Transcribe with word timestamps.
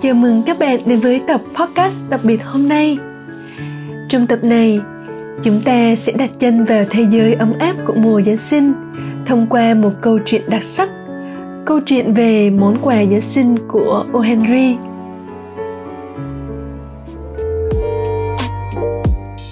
Chào 0.00 0.14
mừng 0.14 0.42
các 0.42 0.58
bạn 0.58 0.80
đến 0.86 1.00
với 1.00 1.20
tập 1.26 1.40
podcast 1.54 2.08
đặc 2.10 2.20
biệt 2.24 2.44
hôm 2.44 2.68
nay. 2.68 2.98
Trong 4.08 4.26
tập 4.26 4.38
này, 4.42 4.80
chúng 5.42 5.60
ta 5.64 5.94
sẽ 5.94 6.12
đặt 6.12 6.30
chân 6.38 6.64
vào 6.64 6.84
thế 6.90 7.06
giới 7.10 7.34
ấm 7.34 7.52
áp 7.58 7.74
của 7.86 7.94
mùa 7.94 8.22
Giáng 8.22 8.36
sinh 8.36 8.72
thông 9.26 9.46
qua 9.50 9.74
một 9.74 9.92
câu 10.02 10.18
chuyện 10.24 10.42
đặc 10.50 10.64
sắc, 10.64 10.88
câu 11.64 11.80
chuyện 11.86 12.14
về 12.14 12.50
món 12.50 12.78
quà 12.82 13.04
Giáng 13.04 13.20
sinh 13.20 13.56
của 13.68 14.04
O. 14.12 14.20
Henry. 14.20 14.76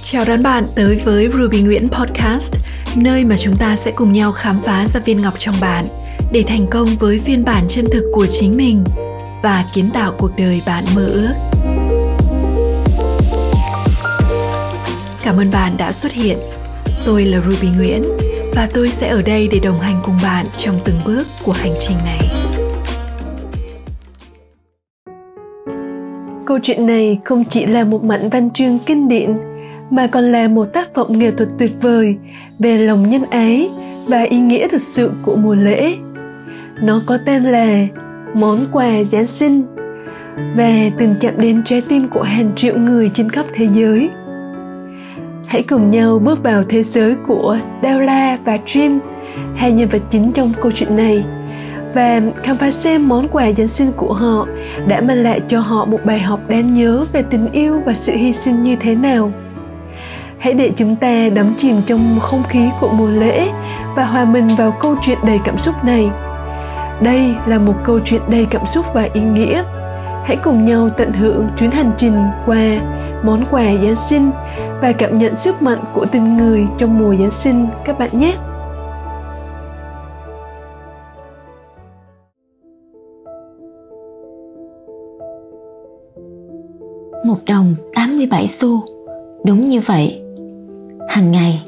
Chào 0.03 0.25
đón 0.25 0.43
bạn 0.43 0.65
tới 0.77 1.01
với 1.05 1.29
Ruby 1.39 1.63
Nguyễn 1.63 1.89
Podcast, 1.89 2.55
nơi 2.97 3.25
mà 3.25 3.37
chúng 3.37 3.57
ta 3.57 3.77
sẽ 3.77 3.91
cùng 3.91 4.13
nhau 4.13 4.33
khám 4.33 4.63
phá 4.63 4.87
ra 4.87 5.01
viên 5.01 5.19
ngọc 5.19 5.35
trong 5.39 5.55
bạn 5.61 5.85
để 6.33 6.45
thành 6.47 6.67
công 6.71 6.89
với 7.01 7.19
phiên 7.19 7.45
bản 7.45 7.65
chân 7.69 7.85
thực 7.93 8.11
của 8.13 8.27
chính 8.27 8.57
mình 8.57 8.85
và 9.45 9.65
kiến 9.73 9.87
tạo 9.95 10.13
cuộc 10.19 10.31
đời 10.37 10.63
bạn 10.67 10.85
mơ 10.95 11.07
ước. 11.07 11.35
Cảm 15.23 15.37
ơn 15.37 15.51
bạn 15.51 15.77
đã 15.77 15.93
xuất 15.93 16.13
hiện. 16.13 16.39
Tôi 17.05 17.25
là 17.25 17.41
Ruby 17.41 17.69
Nguyễn 17.77 18.03
và 18.55 18.69
tôi 18.75 18.89
sẽ 18.89 19.09
ở 19.09 19.23
đây 19.27 19.49
để 19.53 19.59
đồng 19.59 19.81
hành 19.81 20.01
cùng 20.05 20.17
bạn 20.23 20.47
trong 20.57 20.79
từng 20.85 21.01
bước 21.05 21.27
của 21.45 21.53
hành 21.53 21.73
trình 21.81 21.97
này. 22.05 22.21
Câu 26.47 26.59
chuyện 26.63 26.87
này 26.87 27.19
không 27.25 27.45
chỉ 27.45 27.67
là 27.67 27.85
một 27.85 28.05
mảnh 28.05 28.29
văn 28.29 28.51
chương 28.51 28.79
kinh 28.87 29.09
điển, 29.09 29.37
mà 29.91 30.07
còn 30.07 30.33
là 30.33 30.49
một 30.49 30.65
tác 30.65 30.95
phẩm 30.95 31.07
nghệ 31.19 31.31
thuật 31.31 31.49
tuyệt 31.59 31.73
vời 31.81 32.17
về 32.59 32.79
lòng 32.79 33.11
nhân 33.11 33.23
ái 33.31 33.71
và 34.07 34.23
ý 34.23 34.39
nghĩa 34.39 34.69
thực 34.69 34.81
sự 34.81 35.11
của 35.23 35.37
mùa 35.37 35.55
lễ. 35.55 35.95
Nó 36.83 37.03
có 37.07 37.19
tên 37.27 37.45
là 37.45 37.87
món 38.35 38.59
quà 38.73 39.03
Giáng 39.05 39.27
sinh 39.27 39.63
và 40.57 40.71
từng 40.99 41.15
chạm 41.21 41.35
đến 41.39 41.63
trái 41.65 41.83
tim 41.89 42.09
của 42.09 42.23
hàng 42.23 42.53
triệu 42.57 42.79
người 42.79 43.11
trên 43.15 43.31
khắp 43.31 43.47
thế 43.55 43.69
giới. 43.73 44.09
Hãy 45.47 45.63
cùng 45.63 45.91
nhau 45.91 46.19
bước 46.19 46.43
vào 46.43 46.63
thế 46.69 46.83
giới 46.83 47.17
của 47.27 47.59
Della 47.83 48.39
và 48.45 48.59
Jim, 48.67 48.99
hai 49.57 49.73
nhân 49.73 49.89
vật 49.89 50.03
chính 50.11 50.33
trong 50.33 50.53
câu 50.61 50.73
chuyện 50.73 50.97
này, 50.97 51.25
và 51.95 52.21
khám 52.43 52.57
phá 52.57 52.71
xem 52.71 53.09
món 53.09 53.29
quà 53.29 53.53
Giáng 53.53 53.69
sinh 53.69 53.93
của 53.93 54.13
họ 54.13 54.47
đã 54.89 55.01
mang 55.01 55.23
lại 55.23 55.41
cho 55.49 55.61
họ 55.61 55.85
một 55.85 56.01
bài 56.05 56.21
học 56.21 56.41
đáng 56.49 56.73
nhớ 56.73 57.05
về 57.13 57.23
tình 57.31 57.49
yêu 57.53 57.81
và 57.87 57.95
sự 57.95 58.13
hy 58.13 58.33
sinh 58.33 58.63
như 58.63 58.77
thế 58.77 58.95
nào. 58.95 59.33
Hãy 60.39 60.55
để 60.55 60.71
chúng 60.77 60.97
ta 60.97 61.29
đắm 61.35 61.55
chìm 61.57 61.77
trong 61.87 62.19
không 62.21 62.43
khí 62.49 62.69
của 62.81 62.89
mùa 62.89 63.11
lễ 63.11 63.49
và 63.97 64.05
hòa 64.05 64.25
mình 64.25 64.49
vào 64.59 64.77
câu 64.81 64.97
chuyện 65.03 65.19
đầy 65.27 65.41
cảm 65.45 65.59
xúc 65.59 65.75
này– 65.85 66.11
đây 67.03 67.35
là 67.47 67.59
một 67.59 67.75
câu 67.85 68.01
chuyện 68.05 68.21
đầy 68.31 68.47
cảm 68.51 68.67
xúc 68.67 68.87
và 68.95 69.09
ý 69.13 69.21
nghĩa. 69.21 69.63
Hãy 70.25 70.37
cùng 70.45 70.65
nhau 70.65 70.89
tận 70.89 71.13
hưởng 71.13 71.49
chuyến 71.59 71.71
hành 71.71 71.93
trình 71.99 72.15
qua 72.47 72.81
món 73.25 73.45
quà 73.51 73.65
Giáng 73.83 73.97
sinh 73.97 74.31
và 74.83 74.93
cảm 74.93 75.19
nhận 75.19 75.35
sức 75.35 75.63
mạnh 75.63 75.79
của 75.95 76.07
tình 76.13 76.37
người 76.37 76.67
trong 76.79 76.99
mùa 76.99 77.15
Giáng 77.17 77.31
sinh 77.31 77.67
các 77.85 77.99
bạn 77.99 78.11
nhé. 78.13 78.37
Một 87.25 87.39
đồng 87.49 87.75
87 87.95 88.47
xu. 88.47 88.81
Đúng 89.45 89.67
như 89.67 89.81
vậy. 89.81 90.23
Hàng 91.09 91.33
ngày, 91.33 91.63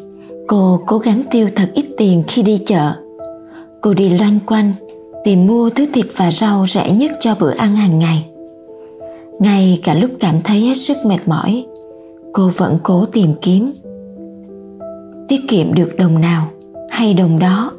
cô 0.47 0.81
cố 0.87 0.99
gắng 0.99 1.23
tiêu 1.31 1.49
thật 1.57 1.71
ít 1.75 1.87
tiền 1.99 2.23
khi 2.29 2.43
đi 2.43 2.59
chợ. 2.67 2.93
Cô 3.81 3.95
đi 3.95 4.19
loanh 4.19 4.39
quanh 4.47 4.73
tìm 5.27 5.47
mua 5.47 5.71
thứ 5.71 5.87
thịt 5.93 6.07
và 6.17 6.31
rau 6.31 6.67
rẻ 6.67 6.93
nhất 6.93 7.11
cho 7.21 7.35
bữa 7.41 7.51
ăn 7.51 7.77
hàng 7.77 7.99
ngày. 7.99 8.27
Ngay 9.41 9.81
cả 9.85 9.95
lúc 9.95 10.11
cảm 10.21 10.43
thấy 10.45 10.61
hết 10.61 10.75
sức 10.75 10.97
mệt 11.07 11.19
mỏi, 11.27 11.67
cô 12.33 12.51
vẫn 12.57 12.79
cố 12.83 13.05
tìm 13.05 13.35
kiếm. 13.43 13.73
Tiết 15.29 15.41
kiệm 15.49 15.75
được 15.75 15.97
đồng 15.97 16.21
nào 16.21 16.49
hay 16.91 17.15
đồng 17.15 17.39
đó? 17.39 17.73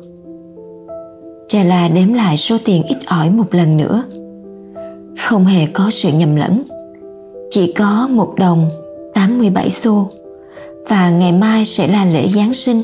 Là 1.54 1.88
đếm 1.88 2.14
lại 2.14 2.38
số 2.38 2.58
tiền 2.66 2.84
ít 2.84 2.98
ỏi 3.06 3.30
một 3.30 3.56
lần 3.56 3.78
nữa. 3.78 4.04
Không 5.20 5.46
hề 5.46 5.66
có 5.66 5.90
sự 5.92 6.10
nhầm 6.12 6.36
lẫn. 6.36 6.64
Chỉ 7.50 7.74
có 7.74 8.08
một 8.12 8.34
đồng 8.38 8.70
87 9.14 9.70
xu 9.70 10.10
và 10.90 11.10
ngày 11.10 11.32
mai 11.32 11.66
sẽ 11.66 11.88
là 11.88 12.06
lễ 12.06 12.28
Giáng 12.28 12.54
sinh. 12.54 12.82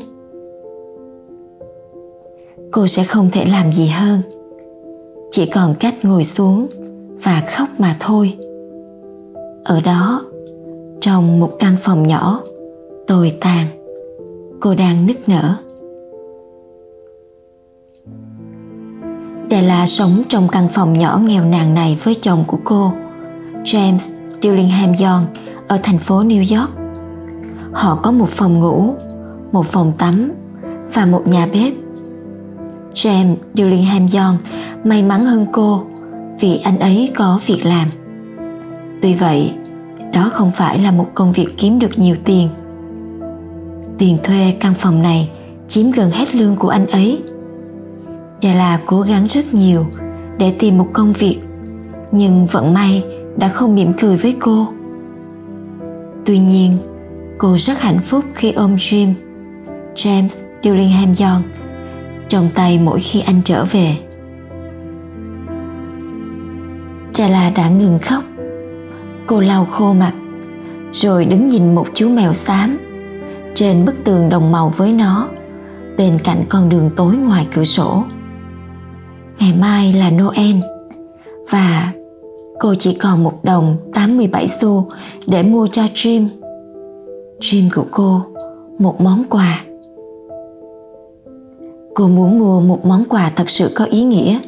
Cô 2.72 2.86
sẽ 2.86 3.04
không 3.04 3.30
thể 3.32 3.44
làm 3.44 3.72
gì 3.72 3.86
hơn 3.86 4.20
chỉ 5.34 5.46
còn 5.46 5.74
cách 5.80 5.94
ngồi 6.02 6.24
xuống 6.24 6.66
và 7.22 7.42
khóc 7.46 7.68
mà 7.78 7.96
thôi 8.00 8.36
ở 9.64 9.80
đó 9.80 10.22
trong 11.00 11.40
một 11.40 11.56
căn 11.58 11.76
phòng 11.80 12.02
nhỏ 12.02 12.40
tồi 13.06 13.32
tàn 13.40 13.66
cô 14.60 14.74
đang 14.74 15.06
nức 15.06 15.28
nở 15.28 15.54
Della 19.50 19.86
sống 19.86 20.22
trong 20.28 20.48
căn 20.48 20.68
phòng 20.68 20.92
nhỏ 20.92 21.20
nghèo 21.24 21.44
nàn 21.44 21.74
này 21.74 21.98
với 22.04 22.14
chồng 22.14 22.44
của 22.46 22.58
cô, 22.64 22.92
James 23.64 24.14
Dillingham 24.42 24.92
Young 25.00 25.26
ở 25.68 25.78
thành 25.82 25.98
phố 25.98 26.22
New 26.22 26.58
York. 26.58 26.70
Họ 27.72 27.98
có 28.02 28.12
một 28.12 28.28
phòng 28.28 28.60
ngủ, 28.60 28.94
một 29.52 29.66
phòng 29.66 29.92
tắm 29.98 30.32
và 30.94 31.06
một 31.06 31.26
nhà 31.26 31.46
bếp. 31.52 31.83
James 32.94 33.36
Dillingham 33.54 34.08
Young, 34.14 34.38
may 34.84 35.02
mắn 35.02 35.24
hơn 35.24 35.46
cô, 35.52 35.82
vì 36.40 36.60
anh 36.64 36.78
ấy 36.78 37.10
có 37.16 37.40
việc 37.46 37.66
làm. 37.66 37.90
Tuy 39.02 39.14
vậy, 39.14 39.52
đó 40.12 40.30
không 40.32 40.50
phải 40.50 40.78
là 40.78 40.90
một 40.90 41.06
công 41.14 41.32
việc 41.32 41.48
kiếm 41.58 41.78
được 41.78 41.98
nhiều 41.98 42.16
tiền. 42.24 42.48
Tiền 43.98 44.18
thuê 44.22 44.54
căn 44.60 44.74
phòng 44.74 45.02
này 45.02 45.30
chiếm 45.68 45.90
gần 45.90 46.10
hết 46.10 46.34
lương 46.34 46.56
của 46.56 46.68
anh 46.68 46.86
ấy. 46.86 47.22
Là 48.42 48.80
cố 48.86 49.00
gắng 49.00 49.26
rất 49.28 49.54
nhiều 49.54 49.86
để 50.38 50.54
tìm 50.58 50.78
một 50.78 50.86
công 50.92 51.12
việc, 51.12 51.38
nhưng 52.12 52.46
vận 52.46 52.74
may 52.74 53.04
đã 53.36 53.48
không 53.48 53.74
mỉm 53.74 53.92
cười 54.00 54.16
với 54.16 54.36
cô. 54.40 54.68
Tuy 56.24 56.38
nhiên, 56.38 56.76
cô 57.38 57.56
rất 57.56 57.80
hạnh 57.80 58.00
phúc 58.00 58.24
khi 58.34 58.52
ôm 58.52 58.76
Jim, 58.76 59.12
James 59.94 60.28
Dillingham 60.62 61.14
Young 61.20 61.42
trong 62.34 62.50
tay 62.54 62.78
mỗi 62.78 63.00
khi 63.00 63.20
anh 63.20 63.40
trở 63.44 63.64
về. 63.64 63.96
Chala 67.12 67.50
đã 67.50 67.68
ngừng 67.68 67.98
khóc. 67.98 68.24
Cô 69.26 69.40
lau 69.40 69.64
khô 69.64 69.92
mặt, 69.92 70.12
Rồi 70.92 71.24
đứng 71.24 71.48
nhìn 71.48 71.74
một 71.74 71.86
chú 71.94 72.08
mèo 72.08 72.32
xám 72.32 72.78
Trên 73.54 73.84
bức 73.84 74.04
tường 74.04 74.28
đồng 74.28 74.52
màu 74.52 74.72
với 74.76 74.92
nó, 74.92 75.28
Bên 75.98 76.18
cạnh 76.24 76.44
con 76.48 76.68
đường 76.68 76.90
tối 76.96 77.16
ngoài 77.16 77.46
cửa 77.54 77.64
sổ. 77.64 78.04
Ngày 79.38 79.54
mai 79.60 79.92
là 79.92 80.10
Noel, 80.10 80.56
Và 81.50 81.92
cô 82.60 82.74
chỉ 82.74 82.94
còn 82.94 83.24
một 83.24 83.44
đồng 83.44 83.76
87 83.94 84.48
xu 84.48 84.90
để 85.26 85.42
mua 85.42 85.66
cho 85.66 85.82
Jim. 85.82 86.28
Jim 87.40 87.68
của 87.74 87.86
cô, 87.90 88.22
một 88.78 89.00
món 89.00 89.24
quà 89.30 89.64
cô 91.94 92.08
muốn 92.08 92.38
mua 92.38 92.60
một 92.60 92.84
món 92.84 93.04
quà 93.08 93.32
thật 93.36 93.50
sự 93.50 93.70
có 93.74 93.84
ý 93.84 94.04
nghĩa. 94.04 94.38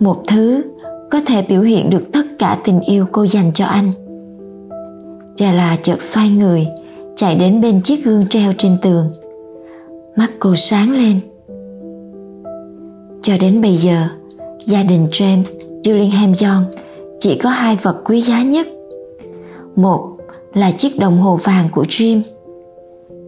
Một 0.00 0.22
thứ 0.26 0.62
có 1.10 1.20
thể 1.26 1.42
biểu 1.42 1.62
hiện 1.62 1.90
được 1.90 2.12
tất 2.12 2.22
cả 2.38 2.58
tình 2.64 2.80
yêu 2.80 3.06
cô 3.12 3.26
dành 3.26 3.50
cho 3.54 3.64
anh. 3.64 3.92
Jala 5.36 5.76
chợt 5.82 6.02
xoay 6.02 6.30
người, 6.30 6.66
chạy 7.16 7.34
đến 7.34 7.60
bên 7.60 7.82
chiếc 7.82 8.04
gương 8.04 8.26
treo 8.30 8.52
trên 8.58 8.76
tường. 8.82 9.12
Mắt 10.16 10.30
cô 10.38 10.54
sáng 10.54 10.92
lên. 10.92 11.20
Cho 13.22 13.34
đến 13.40 13.62
bây 13.62 13.76
giờ, 13.76 14.08
gia 14.66 14.82
đình 14.82 15.06
James 15.10 15.44
Dillingham 15.84 16.32
john 16.32 16.62
chỉ 17.20 17.38
có 17.42 17.50
hai 17.50 17.76
vật 17.82 18.02
quý 18.04 18.20
giá 18.20 18.42
nhất. 18.42 18.66
Một 19.76 20.16
là 20.54 20.70
chiếc 20.70 20.98
đồng 20.98 21.20
hồ 21.20 21.36
vàng 21.36 21.68
của 21.72 21.84
Jim. 21.84 22.20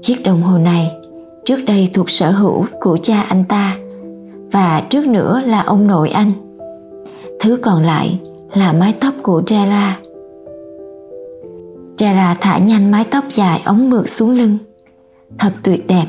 Chiếc 0.01 0.17
đồng 0.25 0.43
hồ 0.43 0.59
này 0.59 1.00
trước 1.51 1.65
đây 1.67 1.91
thuộc 1.95 2.11
sở 2.11 2.31
hữu 2.31 2.67
của 2.81 2.99
cha 3.03 3.21
anh 3.29 3.45
ta 3.45 3.77
và 4.53 4.83
trước 4.91 5.07
nữa 5.07 5.43
là 5.47 5.61
ông 5.61 5.87
nội 5.87 6.11
anh 6.11 6.33
thứ 7.41 7.59
còn 7.63 7.83
lại 7.83 8.21
là 8.55 8.73
mái 8.73 8.95
tóc 9.01 9.15
của 9.23 9.43
Della. 9.47 9.99
Della 11.99 12.37
thả 12.41 12.59
nhanh 12.59 12.91
mái 12.91 13.05
tóc 13.11 13.25
dài 13.31 13.63
ống 13.65 13.91
mượt 13.91 14.09
xuống 14.09 14.31
lưng. 14.31 14.59
Thật 15.39 15.53
tuyệt 15.63 15.87
đẹp. 15.87 16.07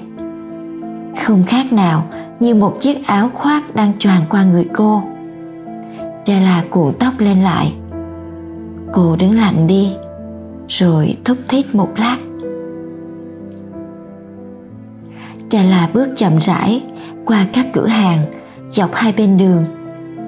Không 1.22 1.44
khác 1.48 1.74
nào 1.74 2.04
như 2.40 2.56
một 2.56 2.78
chiếc 2.80 3.08
áo 3.08 3.30
khoác 3.34 3.76
đang 3.76 3.94
choàng 4.00 4.22
qua 4.30 4.44
người 4.44 4.66
cô. 4.74 5.04
Della 6.26 6.64
cuộn 6.70 6.94
tóc 7.00 7.14
lên 7.20 7.42
lại. 7.42 7.74
Cô 8.94 9.16
đứng 9.16 9.38
lặng 9.38 9.68
đi, 9.68 9.92
rồi 10.68 11.18
thúc 11.26 11.38
thiết 11.48 11.76
một 11.76 11.90
lát. 11.98 12.18
Della 15.52 15.90
bước 15.94 16.08
chậm 16.16 16.38
rãi 16.38 16.84
qua 17.26 17.46
các 17.54 17.66
cửa 17.74 17.88
hàng, 17.88 18.26
dọc 18.70 18.94
hai 18.94 19.14
bên 19.18 19.38
đường, 19.38 19.66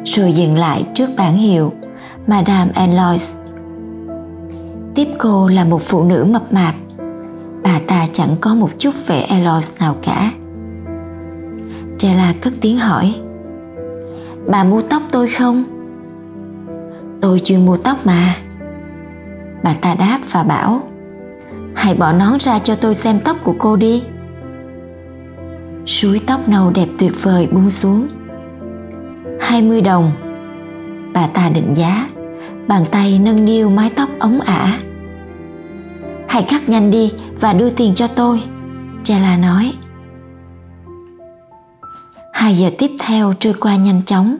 rồi 0.06 0.34
dừng 0.34 0.58
lại 0.58 0.86
trước 0.94 1.10
bảng 1.18 1.38
hiệu, 1.38 1.74
Madame 2.28 2.72
Eloise. 2.75 3.34
Tiếp 4.96 5.08
cô 5.18 5.48
là 5.48 5.64
một 5.64 5.81
phụ 5.81 6.04
nữ 6.04 6.25
mập 6.30 6.54
mạp. 6.54 6.75
Bà 7.64 7.80
ta 7.88 8.06
chẳng 8.14 8.30
có 8.42 8.56
một 8.56 8.70
chút 8.78 8.92
vẻ 9.08 9.22
Eloise 9.30 9.75
nào 9.80 9.96
cả. 10.02 10.31
Stella 12.00 12.34
cất 12.42 12.54
tiếng 12.62 12.78
hỏi, 12.78 13.16
Bà 14.48 14.64
mua 14.64 14.81
tóc 14.81 15.02
tôi 15.12 15.28
không? 15.28 15.64
Tôi 17.22 17.40
chuyên 17.40 17.66
mua 17.66 17.78
tóc 17.78 17.98
mà 18.06 18.36
Bà 19.64 19.74
ta 19.81 19.96
đáp 19.96 20.19
và 20.31 20.44
bảo, 20.44 20.81
Hãy 21.76 21.96
bỏ 21.96 22.14
nón 22.14 22.40
ra 22.40 22.60
cho 22.60 22.76
tôi 22.76 22.94
xem 22.94 23.19
tóc 23.19 23.38
của 23.44 23.56
cô 23.60 23.76
đi 23.76 24.04
Suối 25.85 26.21
tóc 26.27 26.39
nâu 26.47 26.69
đẹp 26.69 26.88
tuyệt 27.00 27.12
vời 27.21 27.47
buông 27.51 27.69
xuống 27.69 28.07
20 29.41 29.81
đồng 29.81 30.12
Bà 31.13 31.27
ta 31.27 31.50
định 31.50 31.74
giá 31.75 32.09
Bàn 32.68 32.83
tay 32.91 33.19
nâng 33.19 33.45
niu 33.45 33.69
mái 33.69 33.91
tóc 33.95 34.09
ống 34.19 34.39
ả 34.39 34.80
Hãy 36.27 36.44
cắt 36.44 36.69
nhanh 36.69 36.91
đi 36.91 37.13
và 37.41 37.53
đưa 37.53 37.69
tiền 37.69 37.94
cho 37.95 38.07
tôi 38.07 38.44
Jella 39.03 39.41
nói 39.41 39.74
Hai 42.44 42.56
giờ 42.56 42.69
tiếp 42.77 42.91
theo 43.00 43.33
trôi 43.39 43.53
qua 43.59 43.75
nhanh 43.75 44.01
chóng. 44.06 44.38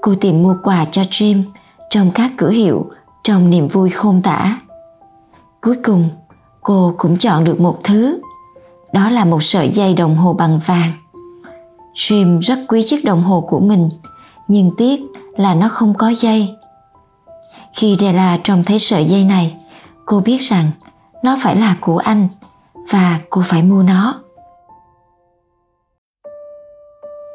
Cô 0.00 0.14
tìm 0.20 0.42
mua 0.42 0.56
quà 0.62 0.84
cho 0.84 1.02
Jim 1.02 1.42
trong 1.90 2.10
các 2.14 2.30
cửa 2.36 2.50
hiệu 2.50 2.90
trong 3.24 3.50
niềm 3.50 3.68
vui 3.68 3.90
khôn 3.90 4.22
tả. 4.22 4.60
Cuối 5.60 5.74
cùng, 5.84 6.10
cô 6.60 6.94
cũng 6.98 7.18
chọn 7.18 7.44
được 7.44 7.60
một 7.60 7.80
thứ. 7.84 8.20
Đó 8.92 9.10
là 9.10 9.24
một 9.24 9.42
sợi 9.42 9.68
dây 9.68 9.94
đồng 9.94 10.16
hồ 10.16 10.32
bằng 10.32 10.60
vàng. 10.66 10.92
Jim 11.94 12.40
rất 12.40 12.58
quý 12.68 12.82
chiếc 12.84 13.04
đồng 13.04 13.22
hồ 13.22 13.40
của 13.40 13.60
mình, 13.60 13.88
nhưng 14.48 14.70
tiếc 14.78 15.00
là 15.36 15.54
nó 15.54 15.68
không 15.68 15.94
có 15.94 16.08
dây. 16.08 16.54
Khi 17.76 17.96
Della 18.00 18.38
trông 18.44 18.64
thấy 18.64 18.78
sợi 18.78 19.04
dây 19.04 19.24
này, 19.24 19.56
cô 20.06 20.20
biết 20.20 20.38
rằng 20.38 20.70
nó 21.22 21.36
phải 21.42 21.56
là 21.56 21.76
của 21.80 21.98
anh 21.98 22.28
và 22.90 23.20
cô 23.30 23.42
phải 23.44 23.62
mua 23.62 23.82
nó. 23.82 24.14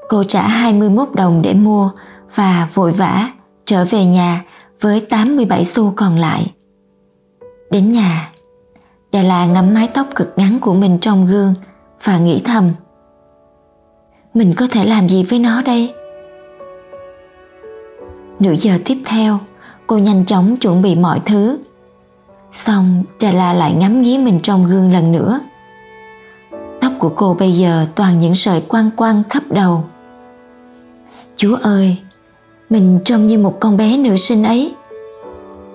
Cô 0.10 0.24
trả 0.24 0.48
21 0.48 1.08
đồng 1.14 1.42
để 1.42 1.54
mua 1.54 1.92
và 2.36 2.68
vội 2.74 2.92
vã 2.92 3.30
trở 3.66 3.86
về 3.86 4.06
nhà 4.06 4.44
với 4.82 5.00
87 5.00 5.66
xu 5.66 5.94
còn 5.96 6.18
lại. 6.18 6.54
Đến 7.72 7.92
nhà, 7.92 8.30
Đà 9.12 9.22
La 9.22 9.46
ngắm 9.46 9.74
mái 9.74 9.90
tóc 9.94 10.08
cực 10.16 10.34
ngắn 10.36 10.60
của 10.60 10.74
mình 10.74 10.98
trong 11.02 11.28
gương 11.28 11.54
và 12.04 12.18
nghĩ 12.18 12.42
thầm 12.46 12.74
mình 14.34 14.54
có 14.58 14.68
thể 14.72 14.86
làm 14.86 15.10
gì 15.10 15.24
với 15.24 15.40
nó 15.40 15.62
đây 15.62 15.94
nửa 18.40 18.54
giờ 18.58 18.78
tiếp 18.86 18.98
theo 19.06 19.40
cô 19.88 19.98
nhanh 19.98 20.26
chóng 20.26 20.58
chuẩn 20.58 20.82
bị 20.82 20.96
mọi 20.96 21.22
thứ 21.26 21.58
xong 22.52 23.04
Đà 23.22 23.32
La 23.32 23.54
lại 23.54 23.74
ngắm 23.74 24.02
nghía 24.02 24.18
mình 24.18 24.40
trong 24.44 24.68
gương 24.68 24.92
lần 24.94 25.12
nữa 25.12 25.40
tóc 26.82 26.92
của 27.00 27.10
cô 27.10 27.34
bây 27.40 27.54
giờ 27.54 27.86
toàn 27.96 28.20
những 28.20 28.36
sợi 28.36 28.62
quăng 28.62 28.92
quăng 28.92 29.24
khắp 29.30 29.44
đầu 29.50 29.84
Chúa 31.38 31.56
ơi, 31.56 31.98
mình 32.70 33.00
trông 33.06 33.28
như 33.28 33.38
một 33.38 33.60
con 33.60 33.78
bé 33.78 33.98
nữ 33.98 34.16
sinh 34.16 34.44
ấy. 34.44 34.74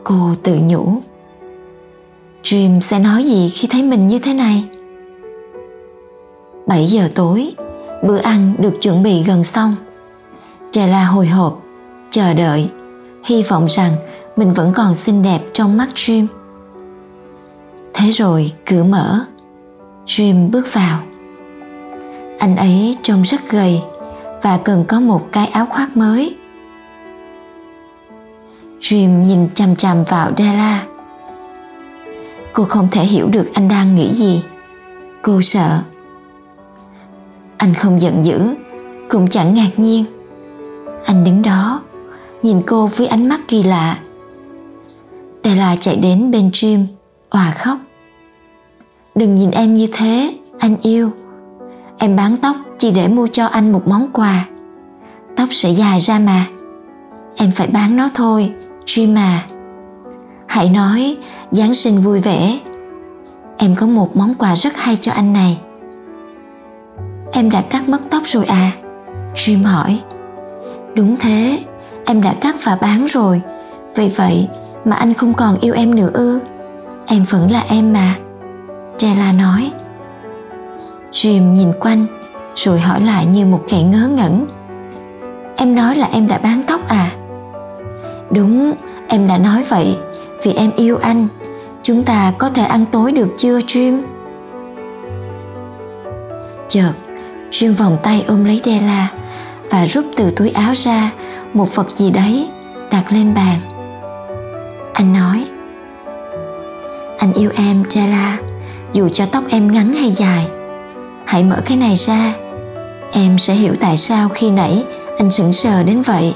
Cô 0.05 0.31
tự 0.43 0.59
nhủ. 0.63 0.93
Dream 2.45 2.81
sẽ 2.81 2.99
nói 2.99 3.25
gì 3.25 3.49
khi 3.55 3.69
thấy 3.71 3.83
mình 3.83 4.09
như 4.09 4.19
thế 4.19 4.35
này? 4.35 4.65
7 6.67 6.87
giờ 6.87 7.09
tối, 7.15 7.55
bữa 8.03 8.19
ăn 8.19 8.55
được 8.59 8.79
chuẩn 8.83 9.03
bị 9.03 9.23
gần 9.27 9.45
xong. 9.45 9.77
Trẻ 10.73 11.05
hồi 11.05 11.27
hộp, 11.27 11.63
chờ 12.11 12.35
đợi, 12.35 12.69
hy 13.25 13.43
vọng 13.43 13.67
rằng 13.71 13.93
mình 14.37 14.53
vẫn 14.53 14.73
còn 14.73 14.95
xinh 14.95 15.23
đẹp 15.23 15.41
trong 15.53 15.77
mắt 15.77 15.89
Dream. 15.97 16.27
Thế 17.95 18.11
rồi 18.11 18.53
cửa 18.67 18.85
mở, 18.85 19.25
Dream 20.07 20.51
bước 20.51 20.73
vào. 20.73 21.01
Anh 22.39 22.57
ấy 22.57 22.97
trông 23.03 23.23
rất 23.23 23.41
gầy, 23.51 23.81
và 24.43 24.59
cần 24.65 24.85
có 24.89 25.01
một 25.01 25.29
cái 25.33 25.47
áo 25.47 25.67
khoác 25.71 25.97
mới. 25.97 26.37
Dream 28.81 29.25
nhìn 29.25 29.49
chằm 29.55 29.77
chằm 29.77 30.05
vào 30.09 30.33
Della. 30.39 30.87
Cô 32.53 32.65
không 32.65 32.89
thể 32.91 33.05
hiểu 33.05 33.29
được 33.29 33.55
anh 33.55 33.69
đang 33.69 33.97
nghĩ 33.97 34.13
gì. 34.13 34.43
Cô 35.23 35.41
sợ. 35.43 35.83
Anh 37.57 37.75
không 37.75 38.01
giận 38.01 38.25
dữ, 38.25 38.55
cũng 39.09 39.29
chẳng 39.29 39.55
ngạc 39.55 39.71
nhiên. 39.77 40.05
Anh 41.05 41.25
đứng 41.25 41.43
đó, 41.43 41.83
nhìn 42.43 42.63
cô 42.67 42.87
với 42.87 43.07
ánh 43.07 43.29
mắt 43.29 43.41
kỳ 43.49 43.63
lạ. 43.63 43.99
Della 45.45 45.77
chạy 45.77 45.97
đến 45.97 46.31
bên 46.31 46.49
Jim, 46.49 46.85
òa 47.31 47.55
khóc. 47.59 47.79
Đừng 49.15 49.35
nhìn 49.35 49.51
em 49.51 49.75
như 49.75 49.87
thế, 49.93 50.35
anh 50.59 50.77
yêu. 50.83 51.11
Em 51.99 52.17
bán 52.17 52.37
tóc 52.37 52.57
chỉ 52.79 52.91
để 52.91 53.09
mua 53.09 53.27
cho 53.33 53.47
anh 53.47 53.73
một 53.73 53.89
món 53.89 54.09
quà 54.13 54.47
tóc 55.37 55.49
sẽ 55.51 55.71
dài 55.71 56.01
ra 56.01 56.19
mà 56.19 56.47
em 57.37 57.51
phải 57.51 57.67
bán 57.67 57.97
nó 57.97 58.09
thôi 58.15 58.53
Jim 58.87 59.17
à 59.17 59.47
hãy 60.53 60.69
nói, 60.69 61.17
giáng 61.51 61.75
sinh 61.75 62.01
vui 62.01 62.21
vẻ. 62.21 62.59
Em 63.57 63.75
có 63.75 63.87
một 63.87 64.17
món 64.17 64.35
quà 64.35 64.57
rất 64.57 64.77
hay 64.77 64.97
cho 64.97 65.13
anh 65.13 65.33
này. 65.33 65.61
Em 67.33 67.51
đã 67.51 67.61
cắt 67.61 67.89
mất 67.89 67.99
tóc 68.11 68.23
rồi 68.27 68.45
à? 68.45 68.73
Jim 69.35 69.65
hỏi. 69.65 70.01
Đúng 70.95 71.17
thế, 71.21 71.59
em 72.05 72.23
đã 72.23 72.35
cắt 72.41 72.57
và 72.65 72.79
bán 72.81 73.07
rồi. 73.07 73.41
Vì 73.95 74.09
vậy 74.09 74.49
mà 74.85 74.97
anh 74.97 75.15
không 75.15 75.35
còn 75.35 75.57
yêu 75.61 75.75
em 75.75 75.95
nữa 75.95 76.11
ư? 76.13 76.39
Em 77.07 77.25
vẫn 77.31 77.51
là 77.51 77.65
em 77.69 77.93
mà. 77.93 78.15
Trela 78.99 79.33
nói. 79.33 79.71
Jim 81.13 81.53
nhìn 81.53 81.73
quanh, 81.81 82.07
rồi 82.55 82.81
hỏi 82.81 83.01
lại 83.01 83.27
như 83.27 83.47
một 83.47 83.61
kẻ 83.69 83.83
ngớ 83.83 84.09
ngẩn. 84.09 84.47
Em 85.57 85.75
nói 85.75 85.97
là 85.97 86.09
em 86.13 86.29
đã 86.29 86.39
bán 86.39 86.63
tóc 86.67 86.89
à? 86.89 87.11
Đúng, 88.31 88.73
em 89.09 89.29
đã 89.29 89.39
nói 89.39 89.65
vậy 89.69 89.97
vì 90.43 90.53
em 90.53 90.71
yêu 90.77 90.99
anh. 91.03 91.29
Chúng 91.83 92.03
ta 92.05 92.33
có 92.39 92.49
thể 92.49 92.65
ăn 92.65 92.87
tối 92.87 93.13
được 93.13 93.29
chưa, 93.37 93.59
jim? 93.59 94.03
Chợt, 96.69 96.93
jim 97.51 97.75
vòng 97.75 97.97
tay 98.03 98.25
ôm 98.29 98.45
lấy 98.45 98.61
della 98.65 99.13
và 99.71 99.85
rút 99.87 100.05
từ 100.17 100.31
túi 100.31 100.51
áo 100.51 100.73
ra 100.77 101.11
một 101.53 101.77
vật 101.77 101.87
gì 101.95 102.11
đấy 102.11 102.49
đặt 102.91 103.05
lên 103.11 103.35
bàn. 103.35 103.61
Anh 104.93 105.13
nói, 105.13 105.45
anh 107.19 107.33
yêu 107.33 107.51
em, 107.57 107.85
della, 107.89 108.39
dù 108.93 109.09
cho 109.09 109.27
tóc 109.27 109.45
em 109.49 109.73
ngắn 109.73 109.93
hay 109.93 110.11
dài. 110.11 110.47
Hãy 111.25 111.45
mở 111.45 111.61
cái 111.67 111.77
này 111.77 111.95
ra. 111.95 112.35
Em 113.13 113.39
sẽ 113.39 113.55
hiểu 113.55 113.75
tại 113.81 113.97
sao 113.97 114.29
khi 114.29 114.51
nãy 114.51 114.85
anh 115.19 115.31
sững 115.31 115.53
sờ 115.53 115.83
đến 115.83 116.03
vậy. 116.03 116.35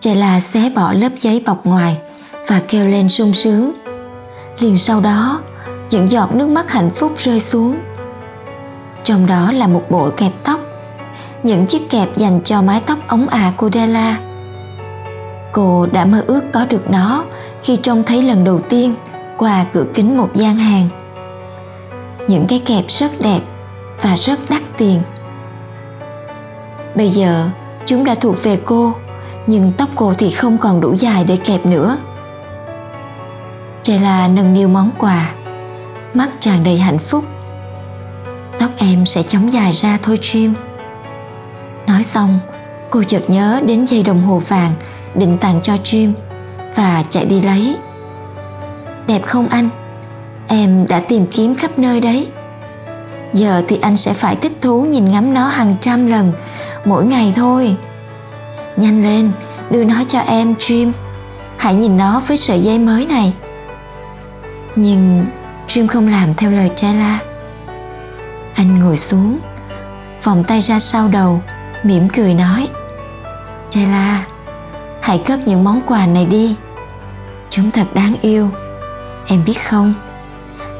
Chela 0.00 0.40
xé 0.40 0.70
bỏ 0.74 0.92
lớp 0.92 1.12
giấy 1.18 1.42
bọc 1.46 1.66
ngoài 1.66 1.98
và 2.46 2.60
kêu 2.68 2.86
lên 2.86 3.08
sung 3.08 3.32
sướng. 3.32 3.72
Liền 4.58 4.76
sau 4.76 5.00
đó, 5.00 5.40
những 5.90 6.08
giọt 6.08 6.34
nước 6.34 6.48
mắt 6.48 6.70
hạnh 6.70 6.90
phúc 6.90 7.12
rơi 7.16 7.40
xuống. 7.40 7.76
Trong 9.04 9.26
đó 9.26 9.52
là 9.52 9.66
một 9.66 9.82
bộ 9.90 10.10
kẹp 10.16 10.32
tóc, 10.44 10.60
những 11.42 11.66
chiếc 11.66 11.90
kẹp 11.90 12.16
dành 12.16 12.40
cho 12.44 12.62
mái 12.62 12.80
tóc 12.86 12.98
ống 13.08 13.28
ả 13.28 13.52
của 13.56 13.70
Della. 13.72 14.18
Cô 15.52 15.86
đã 15.92 16.04
mơ 16.04 16.24
ước 16.26 16.40
có 16.52 16.66
được 16.70 16.90
nó 16.90 17.24
khi 17.62 17.76
trông 17.76 18.02
thấy 18.02 18.22
lần 18.22 18.44
đầu 18.44 18.60
tiên 18.60 18.94
qua 19.38 19.66
cửa 19.72 19.84
kính 19.94 20.16
một 20.16 20.28
gian 20.34 20.56
hàng. 20.56 20.88
Những 22.28 22.46
cái 22.46 22.62
kẹp 22.66 22.84
rất 22.88 23.10
đẹp 23.20 23.40
và 24.02 24.16
rất 24.16 24.38
đắt 24.48 24.62
tiền. 24.78 25.00
Bây 26.94 27.08
giờ, 27.08 27.48
chúng 27.86 28.04
đã 28.04 28.14
thuộc 28.14 28.42
về 28.42 28.58
cô, 28.64 28.92
nhưng 29.46 29.72
tóc 29.78 29.88
cô 29.94 30.14
thì 30.18 30.30
không 30.30 30.58
còn 30.58 30.80
đủ 30.80 30.94
dài 30.96 31.24
để 31.24 31.36
kẹp 31.36 31.66
nữa 31.66 31.98
là 33.90 34.28
nâng 34.28 34.52
niu 34.52 34.68
món 34.68 34.90
quà. 34.98 35.32
Mắt 36.14 36.28
tràn 36.40 36.64
đầy 36.64 36.78
hạnh 36.78 36.98
phúc. 36.98 37.24
Tóc 38.58 38.70
em 38.76 39.06
sẽ 39.06 39.22
chóng 39.22 39.52
dài 39.52 39.72
ra 39.72 39.98
thôi, 40.02 40.18
Jim. 40.20 40.52
Nói 41.86 42.02
xong, 42.02 42.38
cô 42.90 43.02
chợt 43.02 43.22
nhớ 43.28 43.60
đến 43.66 43.84
dây 43.84 44.02
đồng 44.02 44.22
hồ 44.22 44.38
vàng 44.48 44.74
định 45.14 45.38
tặng 45.38 45.60
cho 45.62 45.74
Jim 45.74 46.12
và 46.76 47.04
chạy 47.10 47.24
đi 47.24 47.40
lấy. 47.40 47.76
Đẹp 49.06 49.26
không 49.26 49.48
anh? 49.48 49.68
Em 50.48 50.86
đã 50.88 51.00
tìm 51.08 51.26
kiếm 51.26 51.54
khắp 51.54 51.78
nơi 51.78 52.00
đấy. 52.00 52.28
Giờ 53.32 53.62
thì 53.68 53.78
anh 53.82 53.96
sẽ 53.96 54.12
phải 54.12 54.36
thích 54.36 54.52
thú 54.60 54.82
nhìn 54.82 55.12
ngắm 55.12 55.34
nó 55.34 55.48
hàng 55.48 55.76
trăm 55.80 56.06
lần, 56.06 56.32
mỗi 56.84 57.04
ngày 57.04 57.32
thôi. 57.36 57.76
Nhanh 58.76 59.02
lên, 59.02 59.30
đưa 59.70 59.84
nó 59.84 59.94
cho 60.06 60.18
em, 60.18 60.54
Jim. 60.54 60.92
Hãy 61.56 61.74
nhìn 61.74 61.96
nó 61.96 62.22
với 62.26 62.36
sợi 62.36 62.60
dây 62.60 62.78
mới 62.78 63.06
này 63.06 63.32
nhưng 64.76 65.26
Jim 65.68 65.86
không 65.86 66.08
làm 66.08 66.34
theo 66.34 66.50
lời 66.50 66.70
Tella 66.82 67.18
anh 68.54 68.80
ngồi 68.80 68.96
xuống, 68.96 69.38
vòng 70.22 70.44
tay 70.44 70.60
ra 70.60 70.78
sau 70.78 71.08
đầu, 71.08 71.42
mỉm 71.82 72.08
cười 72.08 72.34
nói 72.34 72.68
Tella 73.74 74.24
hãy 75.00 75.18
cất 75.18 75.40
những 75.46 75.64
món 75.64 75.80
quà 75.86 76.06
này 76.06 76.26
đi. 76.26 76.56
Chúng 77.50 77.70
thật 77.70 77.86
đáng 77.94 78.14
yêu. 78.20 78.48
Em 79.26 79.42
biết 79.46 79.58
không? 79.68 79.94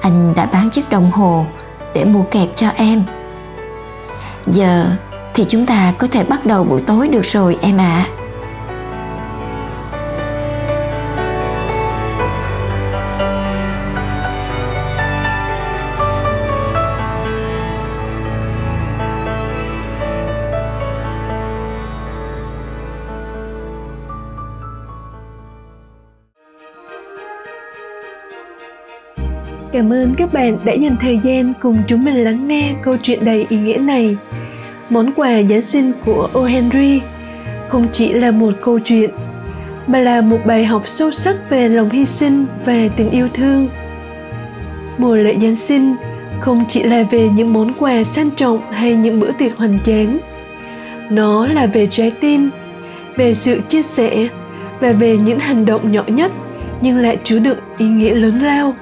Anh 0.00 0.34
đã 0.36 0.46
bán 0.46 0.70
chiếc 0.70 0.90
đồng 0.90 1.10
hồ 1.10 1.46
để 1.94 2.04
mua 2.04 2.22
kẹp 2.22 2.48
cho 2.54 2.68
em. 2.68 3.02
Giờ 4.46 4.90
thì 5.34 5.44
chúng 5.48 5.66
ta 5.66 5.92
có 5.98 6.06
thể 6.06 6.24
bắt 6.24 6.46
đầu 6.46 6.64
buổi 6.64 6.80
tối 6.86 7.08
được 7.08 7.22
rồi, 7.22 7.58
em 7.62 7.78
ạ. 7.78 8.06
à. 8.08 8.21
Cảm 29.72 29.92
ơn 29.92 30.14
các 30.14 30.32
bạn 30.32 30.58
đã 30.64 30.72
dành 30.72 30.96
thời 31.00 31.18
gian 31.18 31.52
cùng 31.60 31.78
chúng 31.86 32.04
mình 32.04 32.24
lắng 32.24 32.48
nghe 32.48 32.74
câu 32.82 32.96
chuyện 33.02 33.24
đầy 33.24 33.46
ý 33.48 33.56
nghĩa 33.58 33.76
này. 33.76 34.16
Món 34.90 35.12
quà 35.16 35.42
Giáng 35.42 35.62
sinh 35.62 35.92
của 36.04 36.28
O. 36.32 36.42
Henry 36.44 37.00
không 37.68 37.86
chỉ 37.92 38.12
là 38.12 38.30
một 38.30 38.54
câu 38.60 38.78
chuyện 38.78 39.10
mà 39.86 39.98
là 39.98 40.20
một 40.20 40.38
bài 40.46 40.64
học 40.64 40.88
sâu 40.88 41.10
sắc 41.10 41.50
về 41.50 41.68
lòng 41.68 41.90
hy 41.90 42.04
sinh 42.04 42.46
và 42.64 42.88
tình 42.96 43.10
yêu 43.10 43.28
thương. 43.34 43.68
Mùa 44.98 45.16
lễ 45.16 45.36
Giáng 45.40 45.56
sinh 45.56 45.96
không 46.40 46.64
chỉ 46.68 46.82
là 46.82 47.04
về 47.10 47.28
những 47.28 47.52
món 47.52 47.72
quà 47.78 48.04
sang 48.04 48.30
trọng 48.30 48.72
hay 48.72 48.94
những 48.94 49.20
bữa 49.20 49.30
tiệc 49.32 49.56
hoành 49.56 49.78
tráng. 49.84 50.18
Nó 51.10 51.46
là 51.46 51.66
về 51.66 51.86
trái 51.90 52.10
tim, 52.20 52.50
về 53.16 53.34
sự 53.34 53.60
chia 53.68 53.82
sẻ 53.82 54.28
và 54.80 54.92
về 54.92 55.16
những 55.16 55.38
hành 55.38 55.66
động 55.66 55.92
nhỏ 55.92 56.02
nhất 56.06 56.32
nhưng 56.82 56.98
lại 56.98 57.18
chứa 57.24 57.38
đựng 57.38 57.58
ý 57.78 57.86
nghĩa 57.86 58.14
lớn 58.14 58.40
lao 58.42 58.74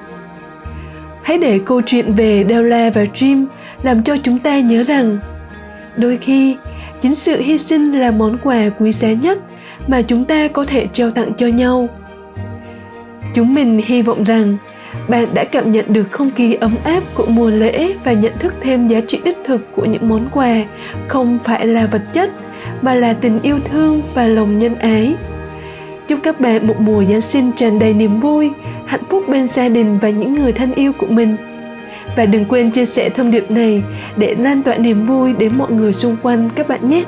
hãy 1.23 1.37
để 1.37 1.59
câu 1.65 1.81
chuyện 1.81 2.13
về 2.13 2.45
Della 2.49 2.89
và 2.89 3.03
Jim 3.03 3.45
làm 3.83 4.03
cho 4.03 4.17
chúng 4.23 4.39
ta 4.39 4.59
nhớ 4.59 4.83
rằng, 4.83 5.17
đôi 5.97 6.17
khi, 6.17 6.55
chính 7.01 7.15
sự 7.15 7.41
hy 7.41 7.57
sinh 7.57 7.99
là 7.99 8.11
món 8.11 8.37
quà 8.43 8.69
quý 8.79 8.91
giá 8.91 9.11
nhất 9.13 9.39
mà 9.87 10.01
chúng 10.01 10.25
ta 10.25 10.47
có 10.47 10.65
thể 10.65 10.87
trao 10.93 11.11
tặng 11.11 11.31
cho 11.37 11.47
nhau. 11.47 11.87
Chúng 13.33 13.53
mình 13.53 13.81
hy 13.85 14.01
vọng 14.01 14.23
rằng 14.23 14.57
bạn 15.07 15.33
đã 15.33 15.43
cảm 15.43 15.71
nhận 15.71 15.93
được 15.93 16.11
không 16.11 16.31
khí 16.31 16.53
ấm 16.53 16.75
áp 16.83 17.03
của 17.13 17.25
mùa 17.25 17.49
lễ 17.49 17.93
và 18.03 18.13
nhận 18.13 18.33
thức 18.39 18.53
thêm 18.61 18.87
giá 18.87 19.01
trị 19.07 19.19
đích 19.25 19.37
thực 19.45 19.75
của 19.75 19.85
những 19.85 20.09
món 20.09 20.29
quà 20.33 20.55
không 21.07 21.39
phải 21.43 21.67
là 21.67 21.85
vật 21.85 22.01
chất, 22.13 22.31
mà 22.81 22.93
là 22.93 23.13
tình 23.13 23.39
yêu 23.43 23.59
thương 23.59 24.01
và 24.13 24.27
lòng 24.27 24.59
nhân 24.59 24.75
ái 24.75 25.13
chúc 26.11 26.19
các 26.23 26.39
bạn 26.39 26.67
một 26.67 26.75
mùa 26.79 27.03
giáng 27.03 27.21
sinh 27.21 27.51
tràn 27.55 27.79
đầy 27.79 27.93
niềm 27.93 28.19
vui, 28.19 28.51
hạnh 28.85 29.03
phúc 29.09 29.23
bên 29.27 29.47
gia 29.47 29.69
đình 29.69 29.99
và 30.01 30.09
những 30.09 30.35
người 30.35 30.53
thân 30.53 30.73
yêu 30.73 30.91
của 30.97 31.07
mình. 31.09 31.35
Và 32.17 32.25
đừng 32.25 32.45
quên 32.45 32.71
chia 32.71 32.85
sẻ 32.85 33.09
thông 33.09 33.31
điệp 33.31 33.51
này 33.51 33.83
để 34.15 34.35
lan 34.39 34.63
tỏa 34.63 34.77
niềm 34.77 35.05
vui 35.05 35.33
đến 35.33 35.51
mọi 35.57 35.71
người 35.71 35.93
xung 35.93 36.17
quanh 36.21 36.49
các 36.55 36.67
bạn 36.67 36.87
nhé. 36.87 37.03